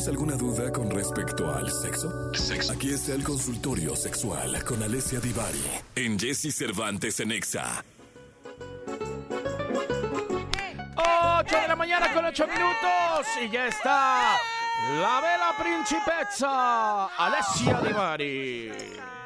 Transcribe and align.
¿Tienes 0.00 0.18
alguna 0.18 0.36
duda 0.36 0.72
con 0.72 0.88
respecto 0.88 1.52
al 1.52 1.70
sexo? 1.70 2.30
Aquí 2.72 2.88
está 2.88 3.12
el 3.12 3.22
consultorio 3.22 3.94
sexual 3.94 4.64
con 4.64 4.82
Alessia 4.82 5.20
Divari 5.20 5.62
en 5.94 6.18
Jesse 6.18 6.56
Cervantes 6.56 7.20
en 7.20 7.32
Exa. 7.32 7.84
8 10.96 11.54
de 11.54 11.68
la 11.68 11.76
mañana 11.76 12.14
con 12.14 12.24
8 12.24 12.46
minutos 12.46 13.26
y 13.44 13.50
ya 13.50 13.66
está 13.66 14.38
la 15.02 15.20
vela 15.20 15.54
principessa 15.62 17.08
Alessia 17.18 17.82
Divari. 17.82 18.72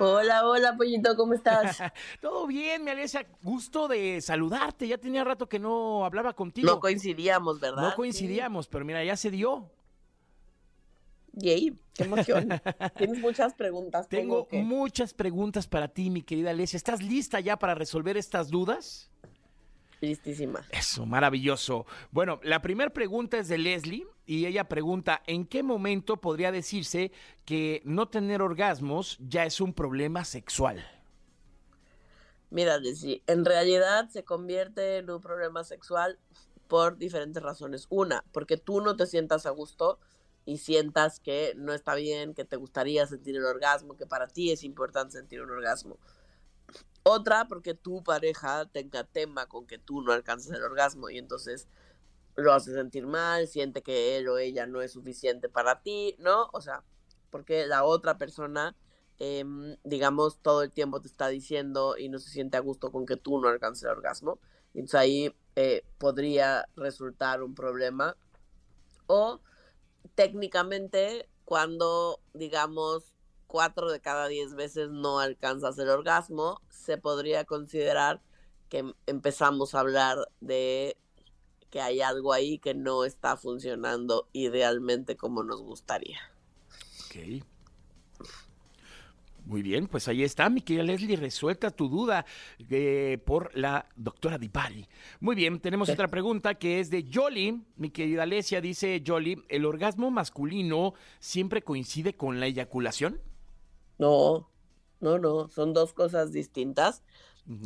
Hola, 0.01 0.45
hola, 0.45 0.77
pollito, 0.77 1.15
¿cómo 1.15 1.35
estás? 1.35 1.79
Todo 2.21 2.49
bien, 2.49 2.83
mi 2.83 2.91
Alessia, 2.91 3.25
gusto 3.45 3.87
de 3.87 4.21
saludarte. 4.21 4.89
Ya 4.89 4.99
tenía 4.99 5.23
rato 5.23 5.49
que 5.49 5.61
no 5.61 6.05
hablaba 6.05 6.33
contigo. 6.33 6.67
No 6.67 6.81
coincidíamos, 6.81 7.61
¿verdad? 7.61 7.81
No 7.81 7.95
coincidíamos, 7.95 8.67
pero 8.67 8.85
mira, 8.85 9.05
ya 9.05 9.17
se 9.17 9.31
dio. 9.31 9.71
Yay, 11.37 11.77
qué 11.95 12.05
emoción. 12.05 12.49
Tienes 12.97 13.19
muchas 13.19 13.55
preguntas. 13.55 14.09
Tengo 14.09 14.47
muchas 14.53 15.15
preguntas 15.15 15.67
para 15.67 15.89
ti, 15.89 16.11
mi 16.11 16.23
querida 16.23 16.51
Alessia. 16.51 16.77
¿Estás 16.77 17.03
lista 17.03 17.41
ya 17.41 17.59
para 17.59 17.75
resolver 17.75 18.17
estas 18.17 18.51
dudas? 18.51 19.11
Listísima. 20.01 20.65
Eso, 20.71 21.07
maravilloso. 21.07 21.87
Bueno, 22.11 22.39
la 22.43 22.61
primera 22.63 22.91
pregunta 22.91 23.39
es 23.39 23.49
de 23.49 23.59
Leslie 23.59 24.07
y 24.27 24.47
ella 24.47 24.69
pregunta, 24.69 25.23
¿en 25.27 25.47
qué 25.47 25.63
momento 25.63 26.21
podría 26.21 26.53
decirse 26.53 27.11
que 27.45 27.83
no 27.85 28.09
tener 28.09 28.43
orgasmos 28.43 29.19
ya 29.21 29.45
es 29.45 29.61
un 29.61 29.73
problema 29.73 30.25
sexual? 30.25 30.85
Mira, 32.51 32.79
Leslie, 32.79 33.23
en 33.27 33.45
realidad 33.45 34.09
se 34.11 34.23
convierte 34.23 34.99
en 34.99 35.11
un 35.11 35.21
problema 35.21 35.65
sexual 35.65 36.19
por 36.69 36.99
diferentes 36.99 37.43
razones. 37.43 37.87
Una, 37.89 38.25
porque 38.31 38.57
tú 38.57 38.81
no 38.81 38.97
te 38.97 39.07
sientas 39.07 39.47
a 39.47 39.51
gusto 39.51 39.99
y 40.47 40.59
sientas 40.59 41.21
que 41.21 41.55
no 41.57 41.73
está 41.73 41.95
bien, 41.95 42.35
que 42.35 42.45
te 42.45 42.57
gustaría 42.57 43.07
sentir 43.07 43.37
el 43.37 43.45
orgasmo, 43.45 43.97
que 43.97 44.07
para 44.07 44.29
ti 44.29 44.51
es 44.51 44.63
importante 44.63 45.17
sentir 45.17 45.41
un 45.41 45.51
orgasmo. 45.51 45.99
Otra, 47.03 47.49
porque 47.49 47.75
tu 47.75 48.03
pareja 48.03 48.67
tenga 48.67 49.05
tema 49.05 49.47
con 49.47 49.67
que 49.67 49.79
tú 49.79 50.03
no 50.03 50.13
alcanzas 50.13 50.57
el 50.57 50.63
orgasmo 50.63 51.11
y 51.11 51.19
entonces 51.19 51.69
lo 52.37 52.53
hace 52.53 52.75
sentir 52.75 53.07
mal, 53.07 53.47
siente 53.47 53.83
que 53.83 54.17
él 54.17 54.29
o 54.29 54.39
ella 54.39 54.67
no 54.67 54.83
es 54.83 54.93
suficiente 54.93 55.49
para 55.49 55.83
ti, 55.83 56.17
¿no? 56.19 56.49
O 56.53 56.61
sea, 56.61 56.83
porque 57.31 57.67
la 57.67 57.85
otra 57.85 58.19
persona, 58.19 58.77
em, 59.19 59.77
digamos, 59.85 60.41
todo 60.41 60.63
el 60.63 60.73
tiempo 60.73 61.01
te 61.01 61.09
está 61.09 61.29
diciendo 61.29 61.97
y 61.99 62.09
no 62.09 62.19
se 62.19 62.31
siente 62.31 62.57
a 62.57 62.61
gusto 62.61 62.91
con 62.91 63.07
que 63.07 63.17
tú 63.17 63.41
no 63.41 63.49
alcances 63.49 63.85
el 63.85 63.91
orgasmo. 63.91 64.41
Entonces 64.75 65.01
ahí 65.01 65.35
eh, 65.57 65.85
podría 65.99 66.67
resultar 66.77 67.43
un 67.43 67.55
problema. 67.55 68.17
O 69.07 69.41
técnicamente, 70.15 71.29
cuando, 71.45 72.21
digamos, 72.33 73.15
cuatro 73.47 73.91
de 73.91 74.01
cada 74.01 74.29
diez 74.29 74.55
veces 74.55 74.91
no 74.91 75.21
alcanzas 75.21 75.79
el 75.79 75.89
orgasmo, 75.89 76.61
se 76.71 76.99
podría 76.99 77.45
considerar 77.45 78.23
que 78.69 78.93
empezamos 79.07 79.75
a 79.75 79.81
hablar 79.81 80.19
de 80.41 80.97
que 81.71 81.81
hay 81.81 82.01
algo 82.01 82.33
ahí 82.33 82.59
que 82.59 82.75
no 82.75 83.05
está 83.05 83.37
funcionando 83.37 84.29
idealmente 84.33 85.17
como 85.17 85.43
nos 85.43 85.61
gustaría. 85.61 86.19
Muy 89.45 89.63
bien, 89.63 89.89
pues 89.89 90.09
ahí 90.09 90.23
está, 90.23 90.49
mi 90.49 90.63
querida 90.63 90.85
Leslie, 90.85 91.17
resuelta 91.17 91.71
tu 91.71 91.89
duda 91.89 92.25
eh, 92.71 93.19
por 93.27 93.51
la 93.55 93.87
doctora 93.95 94.39
Dipari. 94.39 94.89
Muy 95.21 95.37
bien, 95.37 95.61
tenemos 95.61 95.91
otra 95.91 96.09
pregunta 96.09 96.55
que 96.55 96.81
es 96.81 96.89
de 96.89 97.07
Jolly. 97.13 97.63
Mi 97.77 97.91
querida 97.91 98.23
Alesia 98.23 98.63
dice, 98.63 99.03
Jolly, 99.07 99.45
¿el 99.51 99.67
orgasmo 99.67 100.11
masculino 100.11 100.95
siempre 101.21 101.63
coincide 101.63 102.15
con 102.15 102.41
la 102.41 102.47
eyaculación? 102.47 103.21
No, 103.99 104.49
no, 105.01 105.19
no, 105.19 105.49
son 105.49 105.75
dos 105.75 105.93
cosas 105.93 106.33
distintas. 106.33 107.03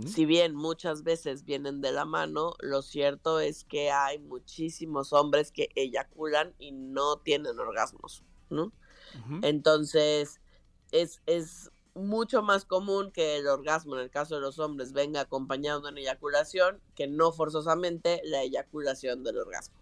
Si 0.06 0.26
bien 0.26 0.56
muchas 0.56 1.04
veces 1.04 1.44
vienen 1.44 1.80
de 1.80 1.92
la 1.92 2.04
mano, 2.04 2.54
lo 2.58 2.82
cierto 2.82 3.38
es 3.38 3.62
que 3.62 3.92
hay 3.92 4.18
muchísimos 4.18 5.12
hombres 5.12 5.52
que 5.52 5.68
eyaculan 5.76 6.52
y 6.58 6.72
no 6.72 7.18
tienen 7.18 7.56
orgasmos, 7.60 8.24
¿no? 8.50 8.72
Entonces, 9.42 10.40
es, 10.92 11.20
es 11.26 11.70
mucho 11.94 12.42
más 12.42 12.64
común 12.64 13.10
que 13.10 13.36
el 13.36 13.46
orgasmo 13.48 13.96
en 13.96 14.02
el 14.02 14.10
caso 14.10 14.36
de 14.36 14.40
los 14.40 14.58
hombres 14.58 14.92
venga 14.92 15.20
acompañado 15.20 15.80
de 15.80 15.88
una 15.90 16.00
eyaculación 16.00 16.80
que 16.94 17.06
no 17.06 17.32
forzosamente 17.32 18.20
la 18.24 18.42
eyaculación 18.42 19.24
del 19.24 19.38
orgasmo. 19.38 19.76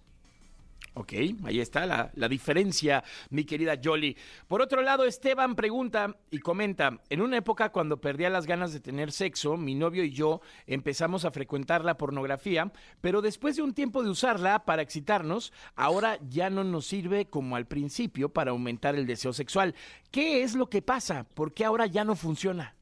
Ok, 0.99 1.13
ahí 1.45 1.61
está 1.61 1.85
la, 1.85 2.29
diferencia, 2.29 3.05
mi 3.29 3.45
querida 3.45 3.79
Jolly. 3.85 4.17
Por 4.49 4.63
otro 4.63 4.81
lado, 4.81 5.05
Esteban 5.05 5.55
pregunta 5.55 6.17
y 6.31 6.39
comenta, 6.39 7.03
en 7.11 7.21
una 7.21 7.37
época 7.37 7.71
cuando 7.71 8.01
perdía 8.01 8.31
las 8.31 8.47
ganas 8.47 8.73
de 8.73 8.81
tener 8.81 9.13
sexo, 9.13 9.59
mi 9.59 9.75
novio 9.75 10.05
y 10.05 10.11
yo 10.11 10.41
empezamos 10.67 11.27
a 11.27 11.31
frecuentar 11.31 11.85
la 11.85 11.99
pornografía, 11.99 12.73
pero 13.03 13.21
después 13.21 13.57
de 13.57 13.63
un 13.63 13.75
tiempo 13.75 14.03
de 14.03 14.09
usarla 14.09 14.65
para 14.65 14.81
excitarnos, 14.81 15.53
ahora 15.75 16.19
ya 16.31 16.49
no 16.49 16.65
nos 16.65 16.87
sirve 16.87 17.29
como 17.29 17.57
al 17.57 17.67
principio 17.67 18.31
para 18.31 18.53
aumentar 18.53 18.95
el 18.95 19.07
deseo 19.07 19.35
sexual. 19.35 19.75
¿Qué 20.11 20.45
es 20.45 20.55
lo 20.55 20.71
que 20.71 20.81
pasa? 20.81 21.25
¿Por 21.25 21.53
qué 21.53 21.67
ahora 21.67 21.85
ya 21.85 22.05
no 22.05 22.17
funciona? 22.17 22.75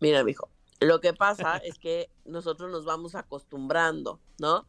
Mira, 0.00 0.24
mijo, 0.24 0.50
lo 0.80 1.00
que 1.00 1.12
pasa 1.12 1.58
es 1.58 1.78
que 1.78 2.10
nosotros 2.24 2.72
nos 2.72 2.84
vamos 2.84 3.14
acostumbrando, 3.14 4.18
¿no? 4.40 4.66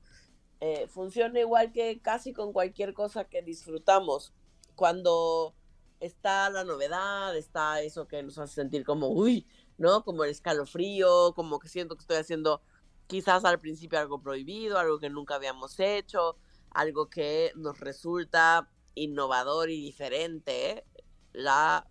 Eh, 0.62 0.88
funciona 0.88 1.40
igual 1.40 1.72
que 1.72 2.02
casi 2.02 2.34
con 2.34 2.54
cualquier 2.54 2.94
cosa 2.94 3.26
que 3.26 3.42
disfrutamos. 3.42 4.34
Cuando 4.76 5.56
está 6.00 6.50
la 6.50 6.64
novedad, 6.64 7.36
está 7.36 7.82
eso 7.82 8.08
que 8.08 8.24
nos 8.24 8.38
hace 8.38 8.56
sentir 8.56 8.86
como, 8.86 9.10
uy, 9.10 9.48
¿no? 9.78 10.04
Como 10.04 10.24
el 10.24 10.32
escalofrío, 10.32 11.34
como 11.36 11.60
que 11.60 11.70
siento 11.70 11.96
que 11.96 12.02
estoy 12.02 12.18
haciendo 12.18 12.62
quizás 13.08 13.46
al 13.46 13.60
principio 13.60 14.00
algo 14.00 14.22
prohibido, 14.22 14.78
algo 14.78 15.00
que 15.00 15.10
nunca 15.10 15.36
habíamos 15.36 15.80
hecho, 15.80 16.38
algo 16.72 17.10
que 17.10 17.52
nos 17.56 17.80
resulta 17.80 18.70
innovador 18.96 19.70
y 19.70 19.82
diferente. 19.82 20.86
La 21.34 21.88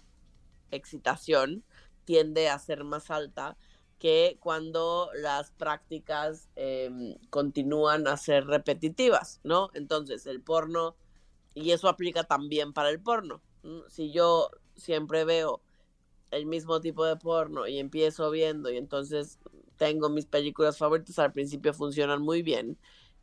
excitación 0.71 1.65
tiende 2.05 2.49
a 2.49 2.59
ser 2.59 2.85
más 2.85 3.11
alta 3.11 3.57
que 4.04 4.37
cuando 4.38 5.09
las 5.15 5.50
prácticas 5.53 6.50
em, 6.56 7.16
continúan 7.31 8.06
a 8.06 8.19
ser 8.19 8.44
repetitivas, 8.44 9.41
¿no? 9.44 9.70
Entonces, 9.72 10.26
el 10.26 10.42
porno, 10.42 10.94
y 11.54 11.70
eso 11.70 11.88
aplica 11.88 12.25
también 12.25 12.75
para 12.75 12.91
el 12.91 13.00
porno. 13.00 13.41
Si 13.88 14.12
yo 14.12 14.50
siempre 14.76 15.25
veo 15.25 15.62
el 16.31 16.44
mismo 16.44 16.82
tipo 16.82 17.06
de 17.06 17.16
porno 17.16 17.66
y 17.66 17.78
empiezo 17.78 18.31
viendo 18.31 18.70
y 18.70 18.76
entonces 18.76 19.38
tengo 19.78 20.10
mis 20.10 20.26
películas 20.26 20.76
favoritas, 20.76 21.19
al 21.19 21.32
principio 21.32 21.72
funcionan 21.72 22.21
muy 22.21 22.42
bien 22.42 22.76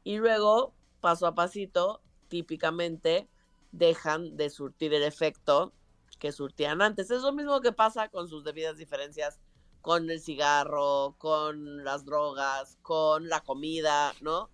y 0.04 0.18
luego, 0.18 0.74
paso 1.00 1.28
a 1.28 1.36
pasito, 1.36 2.02
típicamente 2.28 3.30
dejan 3.72 4.36
de 4.36 4.50
surtir 4.50 4.96
el 4.96 5.04
efecto 5.04 5.74
que 6.18 6.32
surtían 6.32 6.82
antes. 6.82 7.12
Es 7.12 7.22
lo 7.22 7.34
mismo 7.34 7.62
que 7.62 7.72
pasa 7.72 8.10
con 8.10 8.28
sus 8.28 8.44
debidas 8.44 8.78
diferencias 8.78 9.40
con 9.82 10.10
el 10.10 10.20
cigarro, 10.20 11.16
con 11.18 11.84
las 11.84 12.06
drogas, 12.06 12.78
con 12.82 13.30
la 13.30 13.42
comida, 13.42 14.14
¿no? 14.22 14.50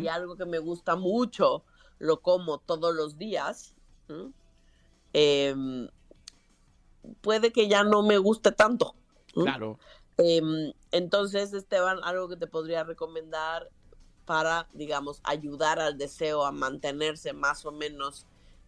Si 0.00 0.08
algo 0.08 0.36
que 0.36 0.44
me 0.44 0.58
gusta 0.58 0.96
mucho 0.96 1.64
lo 2.00 2.20
como 2.20 2.58
todos 2.58 2.94
los 2.94 3.16
días, 3.16 3.76
em, 5.12 5.88
puede 7.20 7.52
que 7.52 7.68
ya 7.68 7.84
no 7.84 8.02
me 8.02 8.18
guste 8.18 8.50
tanto. 8.50 8.96
Claro. 9.34 9.78
Em, 10.16 10.72
entonces, 10.90 11.52
Esteban, 11.52 12.00
algo 12.02 12.28
que 12.28 12.36
te 12.36 12.48
podría 12.48 12.82
recomendar 12.82 13.70
para, 14.24 14.68
digamos, 14.72 15.20
ayudar 15.22 15.78
al 15.78 15.96
deseo 15.96 16.44
a 16.44 16.50
mantenerse 16.50 17.32
más 17.32 17.64
o 17.64 17.70
menos 17.70 18.26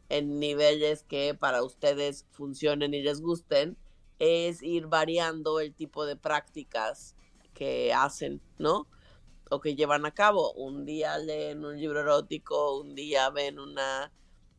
en 0.08 0.38
niveles 0.38 1.02
que 1.02 1.34
para 1.34 1.62
ustedes 1.62 2.26
funcionen 2.30 2.94
y 2.94 3.02
les 3.02 3.20
gusten, 3.20 3.76
es 4.20 4.62
ir 4.62 4.86
variando 4.86 5.58
el 5.58 5.74
tipo 5.74 6.06
de 6.06 6.14
prácticas 6.14 7.16
que 7.54 7.92
hacen, 7.92 8.40
¿no? 8.58 8.86
O 9.50 9.60
que 9.60 9.74
llevan 9.74 10.06
a 10.06 10.14
cabo. 10.14 10.52
Un 10.52 10.84
día 10.84 11.18
leen 11.18 11.64
un 11.64 11.80
libro 11.80 12.00
erótico, 12.00 12.78
un 12.78 12.94
día 12.94 13.30
ven 13.30 13.58
una 13.58 14.12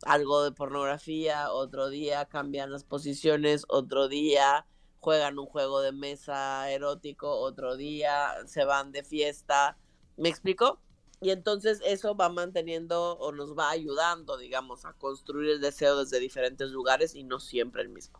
algo 0.04 0.44
de 0.44 0.52
pornografía, 0.52 1.52
otro 1.52 1.90
día 1.90 2.26
cambian 2.26 2.72
las 2.72 2.84
posiciones, 2.84 3.66
otro 3.70 4.08
día 4.08 4.66
juegan 5.00 5.38
un 5.38 5.46
juego 5.46 5.82
de 5.82 5.92
mesa 5.92 6.70
erótico, 6.72 7.32
otro 7.32 7.78
día 7.78 8.34
se 8.48 8.66
van 8.66 8.92
de 8.92 9.04
fiesta. 9.04 9.78
¿Me 10.18 10.30
explico? 10.30 10.82
Y 11.22 11.30
entonces 11.30 11.82
eso 11.86 12.16
va 12.16 12.30
manteniendo 12.30 13.16
o 13.20 13.32
nos 13.32 13.56
va 13.56 13.70
ayudando, 13.70 14.38
digamos, 14.38 14.86
a 14.86 14.94
construir 14.94 15.52
el 15.52 15.62
deseo 15.62 16.00
desde 16.04 16.20
diferentes 16.20 16.72
lugares 16.72 17.14
y 17.14 17.24
no 17.24 17.40
siempre 17.40 17.84
el 17.84 17.90
mismo. 17.90 18.20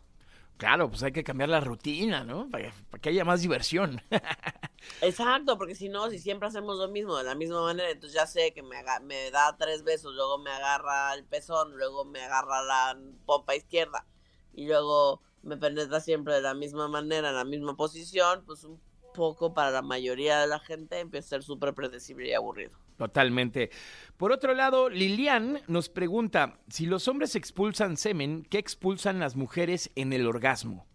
Claro, 0.56 0.88
pues 0.88 1.02
hay 1.02 1.12
que 1.12 1.24
cambiar 1.24 1.48
la 1.48 1.60
rutina, 1.60 2.24
¿no? 2.24 2.48
Para, 2.48 2.72
que 3.00 3.08
haya 3.08 3.24
más 3.24 3.42
diversión. 3.42 4.00
Exacto, 5.00 5.58
porque 5.58 5.74
si 5.74 5.88
no, 5.88 6.10
si 6.10 6.18
siempre 6.18 6.48
hacemos 6.48 6.78
lo 6.78 6.88
mismo 6.88 7.16
de 7.16 7.24
la 7.24 7.34
misma 7.34 7.62
manera, 7.62 7.90
entonces 7.90 8.14
ya 8.14 8.26
sé 8.26 8.52
que 8.52 8.62
me, 8.62 8.82
da 9.30 9.56
tres 9.56 9.82
besos, 9.82 10.14
luego 10.14 10.38
me 10.38 10.50
agarra 10.50 11.14
el 11.14 11.24
pezón, 11.24 11.76
luego 11.76 12.04
me 12.04 12.22
agarra 12.22 12.62
la 12.62 12.98
pompa 13.26 13.56
izquierda 13.56 14.06
y 14.52 14.66
luego 14.66 15.22
me 15.42 15.56
penetra 15.56 16.00
siempre 16.00 16.34
de 16.34 16.42
la 16.42 16.54
misma 16.54 16.88
manera, 16.88 17.30
en 17.30 17.36
la 17.36 17.44
misma 17.44 17.76
posición, 17.76 18.44
pues 18.46 18.64
un 18.64 18.80
poco 19.14 19.54
para 19.54 19.70
la 19.70 19.82
mayoría 19.82 20.40
de 20.40 20.46
la 20.46 20.60
gente 20.60 21.00
empieza 21.00 21.26
a 21.26 21.30
ser 21.30 21.42
súper 21.42 21.74
predecible 21.74 22.28
y 22.28 22.34
aburrido. 22.34 22.81
Totalmente. 22.96 23.70
Por 24.16 24.32
otro 24.32 24.54
lado, 24.54 24.88
Lilian 24.88 25.60
nos 25.66 25.88
pregunta, 25.88 26.60
si 26.68 26.86
los 26.86 27.08
hombres 27.08 27.34
expulsan 27.34 27.96
semen, 27.96 28.46
¿qué 28.48 28.58
expulsan 28.58 29.18
las 29.18 29.34
mujeres 29.36 29.90
en 29.96 30.12
el 30.12 30.26
orgasmo? 30.26 30.86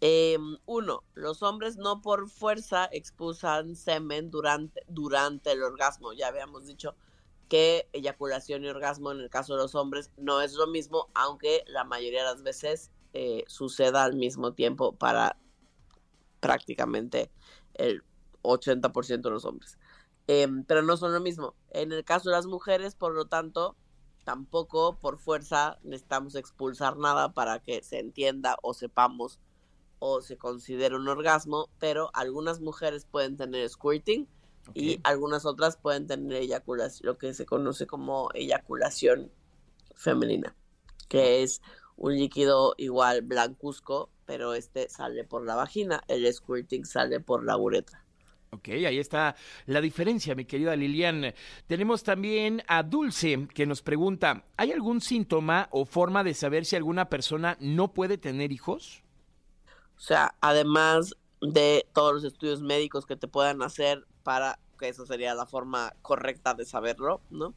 Em, 0.00 0.56
uno, 0.66 1.04
los 1.14 1.44
hombres 1.44 1.76
no 1.76 2.02
por 2.02 2.28
fuerza 2.28 2.88
expulsan 2.90 3.76
semen 3.76 4.32
durante, 4.32 4.82
durante 4.88 5.52
el 5.52 5.62
orgasmo. 5.62 6.12
Ya 6.12 6.26
habíamos 6.26 6.66
dicho 6.66 6.96
que 7.48 7.88
eyaculación 7.92 8.64
y 8.64 8.68
orgasmo 8.68 9.12
en 9.12 9.20
el 9.20 9.30
caso 9.30 9.54
de 9.54 9.62
los 9.62 9.76
hombres 9.76 10.10
no 10.16 10.40
es 10.40 10.54
lo 10.54 10.66
mismo, 10.66 11.08
aunque 11.14 11.62
la 11.68 11.84
mayoría 11.84 12.24
de 12.24 12.30
las 12.32 12.42
veces 12.42 12.90
eh, 13.12 13.44
suceda 13.46 14.02
al 14.02 14.16
mismo 14.16 14.54
tiempo 14.54 14.96
para 14.96 15.36
prácticamente 16.40 17.30
el 17.74 18.02
80% 18.42 19.20
de 19.20 19.30
los 19.30 19.44
hombres. 19.44 19.78
Em, 20.26 20.64
pero 20.64 20.82
no 20.82 20.96
son 20.96 21.12
lo 21.12 21.20
mismo. 21.20 21.54
En 21.70 21.92
el 21.92 22.04
caso 22.04 22.30
de 22.30 22.36
las 22.36 22.46
mujeres, 22.46 22.94
por 22.94 23.12
lo 23.12 23.26
tanto, 23.26 23.76
tampoco 24.24 24.98
por 25.00 25.18
fuerza 25.18 25.78
necesitamos 25.82 26.34
expulsar 26.34 26.96
nada 26.96 27.32
para 27.32 27.60
que 27.60 27.82
se 27.82 27.98
entienda 27.98 28.56
o 28.62 28.74
sepamos 28.74 29.40
o 29.98 30.20
se 30.20 30.36
considere 30.36 30.96
un 30.96 31.08
orgasmo, 31.08 31.68
pero 31.78 32.10
algunas 32.12 32.60
mujeres 32.60 33.04
pueden 33.04 33.36
tener 33.36 33.68
squirting 33.68 34.28
y 34.74 35.00
algunas 35.04 35.44
otras 35.44 35.76
pueden 35.76 36.06
tener 36.06 36.42
eyaculación, 36.42 37.06
lo 37.06 37.18
que 37.18 37.34
se 37.34 37.46
conoce 37.46 37.86
como 37.86 38.28
eyaculación 38.34 39.30
femenina, 39.94 40.56
que 41.08 41.42
es 41.42 41.62
un 41.96 42.16
líquido 42.16 42.74
igual 42.78 43.22
blancuzco, 43.22 44.10
pero 44.24 44.54
este 44.54 44.88
sale 44.88 45.24
por 45.24 45.44
la 45.44 45.54
vagina, 45.54 46.02
el 46.08 46.32
squirting 46.32 46.84
sale 46.84 47.20
por 47.20 47.44
la 47.44 47.56
uretra. 47.56 48.04
Ok, 48.54 48.68
ahí 48.68 48.98
está 48.98 49.34
la 49.64 49.80
diferencia, 49.80 50.34
mi 50.34 50.44
querida 50.44 50.76
Lilian. 50.76 51.32
Tenemos 51.66 52.02
también 52.02 52.62
a 52.68 52.82
Dulce 52.82 53.48
que 53.54 53.64
nos 53.64 53.80
pregunta, 53.80 54.44
¿hay 54.58 54.72
algún 54.72 55.00
síntoma 55.00 55.68
o 55.70 55.86
forma 55.86 56.22
de 56.22 56.34
saber 56.34 56.66
si 56.66 56.76
alguna 56.76 57.08
persona 57.08 57.56
no 57.60 57.94
puede 57.94 58.18
tener 58.18 58.52
hijos? 58.52 59.02
O 59.96 60.00
sea, 60.00 60.34
además 60.42 61.16
de 61.40 61.86
todos 61.94 62.12
los 62.12 62.24
estudios 62.24 62.60
médicos 62.60 63.06
que 63.06 63.16
te 63.16 63.26
puedan 63.26 63.62
hacer 63.62 64.06
para 64.22 64.58
que 64.78 64.88
eso 64.88 65.06
sería 65.06 65.34
la 65.34 65.46
forma 65.46 65.94
correcta 66.02 66.52
de 66.52 66.66
saberlo, 66.66 67.22
¿no? 67.30 67.54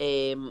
Em, 0.00 0.50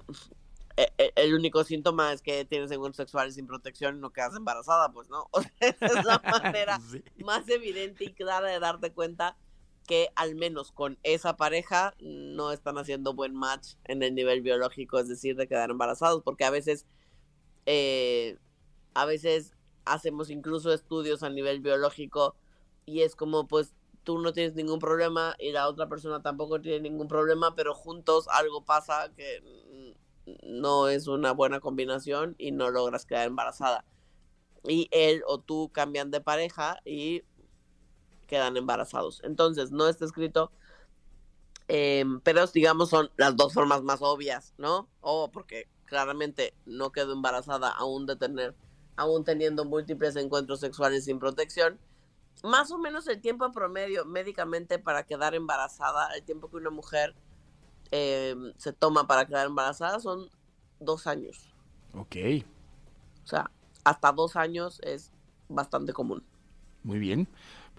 e, 0.77 0.88
e, 0.97 1.11
el 1.17 1.33
único 1.33 1.65
síntoma 1.65 2.13
es 2.13 2.21
que 2.21 2.45
tienes 2.45 2.71
encuentros 2.71 2.95
sexuales 2.95 3.35
sin 3.35 3.45
protección 3.45 3.97
y 3.97 4.00
no 4.00 4.11
quedas 4.11 4.38
embarazada, 4.38 4.89
pues 4.94 5.09
no. 5.09 5.27
O 5.31 5.41
sea, 5.41 5.51
esa 5.59 5.85
es 5.85 6.06
la 6.06 6.21
manera 6.41 6.79
más 7.25 7.50
evidente 7.50 8.06
y 8.06 8.13
clara 8.13 8.47
de 8.47 8.59
darte 8.61 8.94
cuenta 8.94 9.35
que 9.89 10.09
al 10.15 10.36
menos 10.36 10.71
con 10.71 11.00
esa 11.01 11.36
pareja 11.36 11.95
no 12.00 12.51
están 12.51 12.77
haciendo 12.77 13.15
buen 13.15 13.33
match 13.33 13.69
en 13.86 14.03
el 14.03 14.13
nivel 14.13 14.44
biológico, 14.44 15.00
es 15.00 15.07
decir, 15.07 15.36
de 15.36 15.47
quedar 15.47 15.71
embarazados, 15.71 16.21
porque 16.21 16.45
a 16.45 16.51
veces, 16.51 16.86
eh, 17.65 18.38
a 18.94 19.06
veces 19.06 19.56
hacemos 19.86 20.30
incluso 20.30 20.71
estudios 20.71 21.24
a 21.24 21.31
nivel 21.31 21.62
biológico 21.62 22.36
y 22.86 23.01
es 23.01 23.15
como, 23.15 23.47
pues, 23.47 23.74
tú 24.03 24.19
no 24.19 24.31
tienes 24.31 24.53
ningún 24.53 24.77
problema 24.77 25.36
y 25.39 25.53
la 25.53 25.68
otra 25.68 25.89
persona 25.89 26.21
tampoco 26.21 26.62
tiene 26.62 26.81
ningún 26.81 27.07
problema, 27.07 27.56
pero 27.56 27.74
juntos 27.74 28.27
algo 28.27 28.63
pasa 28.63 29.12
que 29.18 29.42
no 30.44 30.88
es 30.88 31.07
una 31.07 31.31
buena 31.31 31.59
combinación 31.62 32.35
y 32.38 32.51
no 32.51 32.69
logras 32.69 33.07
quedar 33.07 33.25
embarazada. 33.25 33.85
Y 34.68 34.88
él 34.92 35.24
o 35.25 35.39
tú 35.39 35.71
cambian 35.74 36.12
de 36.12 36.21
pareja 36.21 36.80
y 36.85 37.24
quedan 38.29 38.55
embarazados. 38.55 39.21
Entonces, 39.23 39.71
no 39.71 39.89
está 39.89 40.05
escrito, 40.05 40.51
em, 41.67 42.21
pero 42.21 42.45
digamos 42.47 42.89
son 42.89 43.09
las 43.17 43.35
dos 43.35 43.53
formas 43.53 43.81
más 43.83 44.01
obvias, 44.01 44.53
¿no? 44.57 44.87
O 45.01 45.31
porque 45.31 45.67
claramente 45.85 46.53
no 46.65 46.91
quedó 46.91 47.13
embarazada 47.13 47.69
aún 47.69 48.05
de 48.05 48.15
tener, 48.15 48.55
aún 48.95 49.23
teniendo 49.23 49.65
múltiples 49.65 50.15
encuentros 50.15 50.59
sexuales 50.59 51.05
sin 51.05 51.19
protección. 51.19 51.79
Más 52.43 52.71
o 52.71 52.77
menos 52.77 53.07
el 53.07 53.19
tiempo 53.19 53.51
promedio 53.51 54.05
médicamente 54.05 54.79
para 54.79 55.03
quedar 55.03 55.35
embarazada, 55.35 56.13
el 56.15 56.23
tiempo 56.23 56.49
que 56.49 56.57
una 56.57 56.69
mujer 56.69 57.15
em, 57.91 58.53
se 58.57 58.71
toma 58.71 59.07
para 59.07 59.25
quedar 59.25 59.47
embarazada 59.47 59.99
son 59.99 60.29
dos 60.79 61.07
años. 61.07 61.53
Ok. 61.93 62.15
O 63.23 63.27
sea, 63.27 63.51
hasta 63.83 64.11
dos 64.11 64.35
años 64.35 64.79
es 64.83 65.11
bastante 65.49 65.91
común. 65.91 66.23
Muy 66.83 66.99
bien. 66.99 67.27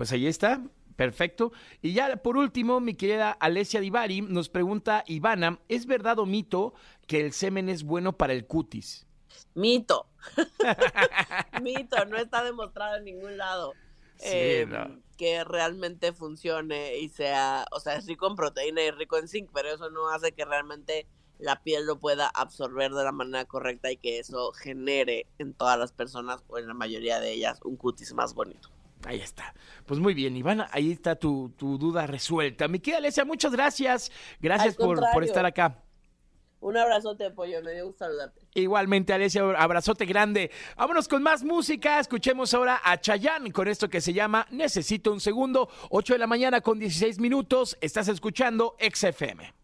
Pues 0.01 0.13
ahí 0.13 0.27
está. 0.27 0.63
Perfecto. 0.97 1.53
Y 1.83 1.93
ya 1.93 2.17
por 2.23 2.39
último, 2.39 2.81
mi 2.81 2.95
querida 2.95 3.33
Alessia 3.33 3.83
Divari 3.83 4.23
nos 4.23 4.49
pregunta, 4.49 5.05
Ivana, 5.07 5.61
¿es 5.69 5.85
verdad 5.85 6.19
o 6.21 6.25
mito 6.25 6.73
que 7.07 7.21
el 7.21 7.35
semen 7.35 7.69
es 7.69 7.83
bueno 7.83 8.17
para 8.17 8.33
el 8.33 8.47
cutis? 8.47 9.07
Mito. 9.53 10.07
mito, 11.63 12.03
no 12.07 12.17
está 12.17 12.43
demostrado 12.43 12.97
en 12.97 13.05
ningún 13.05 13.37
lado. 13.37 13.75
Em, 14.21 15.03
que 15.19 15.45
realmente 15.45 16.15
funcione 16.15 16.97
y 16.97 17.11
sea, 17.11 17.67
o 17.71 17.79
sea, 17.79 17.97
es 17.97 18.07
rico 18.07 18.27
en 18.27 18.37
proteína 18.37 18.83
y 18.83 18.93
rico 18.93 19.19
en 19.19 19.29
zinc, 19.29 19.51
pero 19.53 19.69
eso 19.69 19.91
no 19.91 20.09
hace 20.09 20.33
que 20.33 20.47
realmente 20.47 21.07
la 21.39 21.63
piel 21.63 21.85
lo 21.85 21.99
pueda 21.99 22.27
absorber 22.29 22.93
de 22.93 23.05
la 23.05 23.13
manera 23.13 23.45
correcta 23.45 23.93
y 23.93 23.99
que 23.99 24.19
eso 24.19 24.53
genere 24.53 25.27
en 25.39 25.53
todas 25.53 25.79
las 25.79 25.93
personas 25.93 26.43
o 26.49 26.57
en 26.57 26.69
la 26.69 26.75
mayoría 26.75 27.21
de 27.21 27.33
ellas 27.33 27.61
un 27.65 27.77
cutis 27.77 28.15
más 28.15 28.33
bonito. 28.33 28.71
Ahí 29.05 29.21
está. 29.21 29.55
Pues 29.87 29.99
muy 29.99 30.15
bien, 30.15 30.37
Ivana, 30.37 30.69
ahí 30.73 30.93
está 30.93 31.17
tu, 31.17 31.53
duda 31.59 32.07
resuelta. 32.07 32.69
Mi 32.69 32.81
querida 32.81 32.99
Alesia, 32.99 33.25
muchas 33.25 33.53
gracias. 33.53 34.13
Gracias 34.41 34.77
por, 34.77 35.01
por, 35.13 35.25
estar 35.25 35.45
acá. 35.47 35.83
Un 36.61 36.77
abrazote, 36.77 37.31
pollo, 37.31 37.63
me 37.63 37.73
dio 37.73 37.87
gusto 37.87 38.05
saludarte. 38.05 38.43
Igualmente, 38.55 39.15
Alesia, 39.15 39.43
abrazote 39.57 40.05
grande. 40.05 40.51
Vámonos 40.77 41.09
con 41.09 41.23
más 41.23 41.43
música. 41.43 41.99
Escuchemos 41.99 42.53
ahora 42.53 42.81
a 42.85 43.01
Chayanne 43.01 43.53
con 43.53 43.67
esto 43.69 43.89
que 43.89 44.03
se 44.03 44.13
llama 44.13 44.47
Necesito 44.51 45.13
un 45.13 45.21
segundo. 45.21 45.71
8 45.89 46.15
de 46.15 46.19
la 46.19 46.27
mañana 46.27 46.61
con 46.61 46.79
16 46.79 47.19
minutos. 47.19 47.79
Estás 47.81 48.09
escuchando 48.09 48.77
XFM. 48.79 49.60